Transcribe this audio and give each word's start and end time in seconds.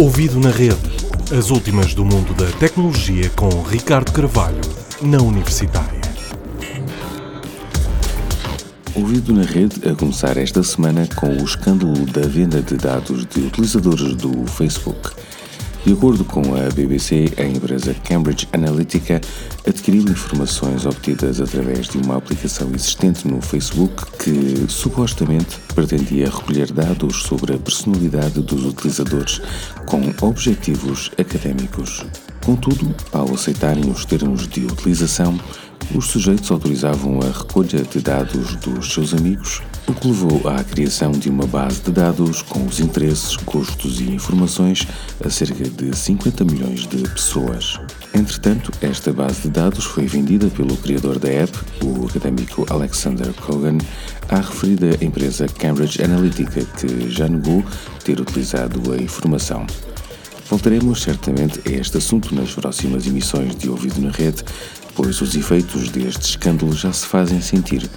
Ouvido 0.00 0.40
na 0.40 0.48
rede. 0.48 0.78
As 1.30 1.50
últimas 1.50 1.92
do 1.92 2.06
mundo 2.06 2.32
da 2.32 2.50
tecnologia 2.52 3.28
com 3.36 3.50
Ricardo 3.60 4.10
Carvalho, 4.12 4.62
na 5.02 5.18
Universitária. 5.18 6.00
Ouvido 8.94 9.34
na 9.34 9.42
rede 9.42 9.86
a 9.86 9.94
começar 9.94 10.38
esta 10.38 10.62
semana 10.62 11.06
com 11.14 11.28
o 11.28 11.44
escândalo 11.44 12.06
da 12.06 12.22
venda 12.22 12.62
de 12.62 12.78
dados 12.78 13.26
de 13.26 13.40
utilizadores 13.40 14.14
do 14.14 14.46
Facebook. 14.46 15.10
De 15.84 15.94
acordo 15.94 16.24
com 16.24 16.42
a 16.54 16.68
BBC, 16.74 17.32
a 17.38 17.42
empresa 17.42 17.94
Cambridge 18.04 18.46
Analytica 18.52 19.18
adquiriu 19.66 20.02
informações 20.02 20.84
obtidas 20.84 21.40
através 21.40 21.88
de 21.88 21.96
uma 21.96 22.18
aplicação 22.18 22.70
existente 22.74 23.26
no 23.26 23.40
Facebook 23.40 24.04
que 24.18 24.70
supostamente 24.70 25.58
pretendia 25.74 26.26
recolher 26.26 26.70
dados 26.70 27.22
sobre 27.22 27.54
a 27.54 27.58
personalidade 27.58 28.42
dos 28.42 28.66
utilizadores 28.66 29.40
com 29.86 30.02
objetivos 30.20 31.10
académicos. 31.18 32.04
Contudo, 32.44 32.94
ao 33.10 33.32
aceitarem 33.32 33.90
os 33.90 34.04
termos 34.04 34.46
de 34.46 34.66
utilização, 34.66 35.40
os 35.94 36.06
sujeitos 36.06 36.50
autorizavam 36.50 37.20
a 37.20 37.38
recolha 37.38 37.82
de 37.82 38.00
dados 38.00 38.56
dos 38.56 38.92
seus 38.92 39.14
amigos 39.14 39.62
o 39.90 39.94
que 39.94 40.06
levou 40.06 40.48
à 40.48 40.62
criação 40.62 41.10
de 41.10 41.28
uma 41.28 41.46
base 41.46 41.80
de 41.80 41.90
dados 41.90 42.42
com 42.42 42.64
os 42.64 42.78
interesses, 42.78 43.34
gostos 43.36 44.00
e 44.00 44.04
informações 44.04 44.86
a 45.24 45.28
cerca 45.28 45.68
de 45.68 45.96
50 45.96 46.44
milhões 46.44 46.86
de 46.86 47.02
pessoas. 47.08 47.80
Entretanto, 48.14 48.70
esta 48.80 49.12
base 49.12 49.42
de 49.42 49.50
dados 49.50 49.84
foi 49.84 50.06
vendida 50.06 50.48
pelo 50.48 50.76
criador 50.76 51.18
da 51.18 51.28
app, 51.28 51.58
o 51.82 52.06
académico 52.06 52.64
Alexander 52.70 53.32
Kogan, 53.34 53.78
à 54.28 54.36
referida 54.36 54.96
empresa 55.04 55.46
Cambridge 55.48 56.00
Analytica, 56.02 56.64
que 56.64 57.10
já 57.10 57.28
negou 57.28 57.64
ter 58.04 58.20
utilizado 58.20 58.92
a 58.92 58.96
informação. 58.96 59.66
Voltaremos 60.50 61.02
certamente 61.02 61.60
a 61.64 61.70
este 61.70 61.98
assunto 61.98 62.34
nas 62.34 62.50
próximas 62.50 63.06
emissões 63.06 63.54
de 63.54 63.70
Ouvido 63.70 64.00
na 64.00 64.10
Rede, 64.10 64.42
pois 64.96 65.20
os 65.20 65.36
efeitos 65.36 65.90
deste 65.90 66.30
escândalo 66.30 66.72
já 66.72 66.92
se 66.92 67.06
fazem 67.06 67.40
sentir, 67.40 67.88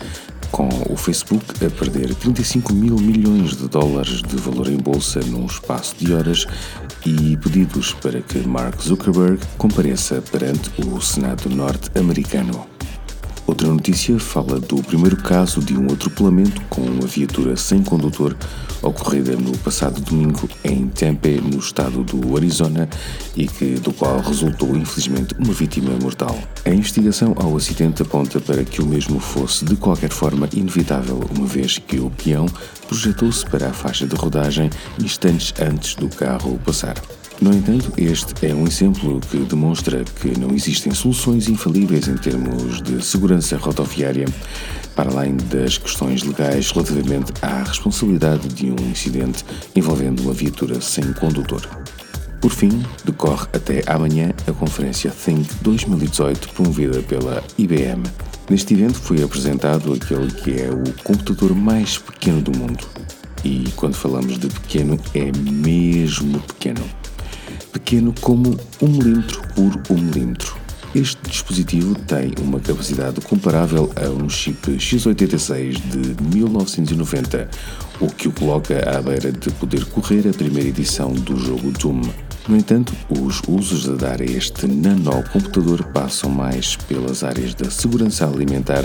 com 0.51 0.69
o 0.87 0.95
Facebook 0.95 1.43
a 1.65 1.69
perder 1.71 2.13
35 2.13 2.71
mil 2.71 2.95
milhões 2.95 3.57
de 3.57 3.67
dólares 3.67 4.21
de 4.21 4.35
valor 4.35 4.69
em 4.69 4.77
bolsa 4.77 5.19
num 5.21 5.47
espaço 5.47 5.95
de 5.97 6.13
horas 6.13 6.45
e 7.03 7.35
pedidos 7.37 7.93
para 7.93 8.21
que 8.21 8.37
Mark 8.47 8.79
Zuckerberg 8.79 9.39
compareça 9.57 10.21
perante 10.21 10.69
o 10.85 11.01
Senado 11.01 11.49
norte-americano. 11.49 12.72
Outra 13.45 13.67
notícia 13.67 14.17
fala 14.19 14.57
do 14.57 14.81
primeiro 14.83 15.17
caso 15.17 15.59
de 15.59 15.77
um 15.77 15.87
atropelamento 15.87 16.61
com 16.69 16.81
uma 16.81 17.05
viatura 17.05 17.57
sem 17.57 17.83
condutor 17.83 18.37
ocorrida 18.81 19.35
no 19.35 19.57
passado 19.57 19.99
domingo 19.99 20.49
em 20.63 20.87
Tempe, 20.87 21.41
no 21.41 21.59
estado 21.59 22.03
do 22.03 22.37
Arizona, 22.37 22.87
e 23.35 23.45
que 23.45 23.75
do 23.75 23.91
qual 23.91 24.19
resultou 24.21 24.75
infelizmente 24.75 25.35
uma 25.37 25.53
vítima 25.53 25.91
mortal. 26.01 26.37
A 26.65 26.69
investigação 26.69 27.35
ao 27.37 27.55
acidente 27.57 28.01
aponta 28.01 28.39
para 28.39 28.63
que 28.63 28.81
o 28.81 28.85
mesmo 28.85 29.19
fosse 29.19 29.65
de 29.65 29.75
qualquer 29.75 30.09
forma 30.09 30.47
inevitável, 30.53 31.19
uma 31.35 31.45
vez 31.45 31.77
que 31.77 31.99
o 31.99 32.09
peão 32.09 32.45
projetou-se 32.87 33.45
para 33.45 33.69
a 33.69 33.73
faixa 33.73 34.07
de 34.07 34.15
rodagem 34.15 34.69
instantes 34.99 35.53
antes 35.59 35.95
do 35.95 36.07
carro 36.07 36.57
passar. 36.65 36.95
No 37.41 37.53
entanto, 37.53 37.91
este 37.97 38.45
é 38.45 38.53
um 38.53 38.65
exemplo 38.65 39.19
que 39.19 39.37
demonstra 39.37 40.03
que 40.03 40.37
não 40.39 40.53
existem 40.53 40.93
soluções 40.93 41.49
infalíveis 41.49 42.07
em 42.07 42.15
termos 42.15 42.81
de 42.81 43.03
segurança 43.03 43.57
rodoviária, 43.57 44.27
para 44.95 45.11
além 45.11 45.35
das 45.49 45.77
questões 45.77 46.23
legais 46.23 46.71
relativamente 46.71 47.33
à 47.41 47.63
responsabilidade 47.63 48.47
de 48.49 48.71
um 48.71 48.89
incidente 48.89 49.43
envolvendo 49.75 50.21
uma 50.21 50.33
viatura 50.33 50.79
sem 50.79 51.11
condutor. 51.13 51.67
Por 52.39 52.51
fim, 52.51 52.83
decorre 53.03 53.47
até 53.53 53.81
amanhã 53.87 54.33
a 54.47 54.51
conferência 54.51 55.11
Think 55.11 55.47
2018 55.61 56.49
promovida 56.49 57.01
pela 57.01 57.43
IBM. 57.57 58.03
Neste 58.49 58.73
evento 58.73 58.99
foi 58.99 59.23
apresentado 59.23 59.93
aquele 59.93 60.31
que 60.31 60.61
é 60.61 60.69
o 60.69 60.83
computador 61.03 61.55
mais 61.55 61.97
pequeno 61.97 62.41
do 62.41 62.57
mundo. 62.57 62.85
E 63.43 63.65
quando 63.75 63.95
falamos 63.95 64.37
de 64.37 64.47
pequeno, 64.47 64.99
é 65.13 65.31
mesmo 65.37 66.39
pequeno 66.41 66.83
pequeno 67.73 68.13
como 68.21 68.57
1 68.81 68.87
milímetro 68.87 69.41
por 69.55 69.81
1 69.89 69.97
milímetro. 69.97 70.63
Este 70.95 71.19
dispositivo 71.27 71.95
tem 71.95 72.31
uma 72.39 72.59
capacidade 72.59 73.19
comparável 73.21 73.91
a 73.95 74.07
um 74.09 74.29
chip 74.29 74.73
x86 74.73 75.81
de 75.89 76.23
1990, 76.35 77.49
o 77.99 78.07
que 78.07 78.27
o 78.27 78.31
coloca 78.31 78.77
à 78.87 79.01
beira 79.01 79.31
de 79.31 79.49
poder 79.53 79.85
correr 79.85 80.29
a 80.29 80.33
primeira 80.33 80.69
edição 80.69 81.11
do 81.11 81.35
jogo 81.35 81.71
Doom. 81.71 82.01
No 82.47 82.55
entanto, 82.55 82.93
os 83.09 83.41
usos 83.47 83.89
a 83.89 83.95
dar 83.95 84.21
a 84.21 84.25
este 84.25 84.67
nanocomputador 84.67 85.83
passam 85.87 86.29
mais 86.29 86.75
pelas 86.75 87.23
áreas 87.23 87.55
da 87.55 87.71
segurança 87.71 88.27
alimentar 88.27 88.83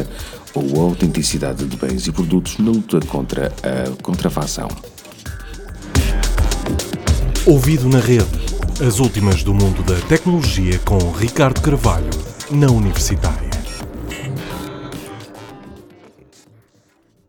ou 0.55 0.81
autenticidade 0.81 1.67
de 1.67 1.77
bens 1.77 2.07
e 2.07 2.13
produtos 2.13 2.57
na 2.57 2.71
luta 2.71 3.01
contra 3.01 3.53
a 3.63 4.03
contrafação. 4.03 4.69
Ouvido 7.45 7.87
na 7.89 7.99
rede 7.99 8.48
as 8.81 9.01
últimas 9.01 9.43
do 9.43 9.53
mundo 9.53 9.83
da 9.83 9.99
tecnologia 10.07 10.79
com 10.85 11.11
Ricardo 11.11 11.61
Carvalho, 11.61 12.11
na 12.51 12.71
Universitária. 12.71 13.48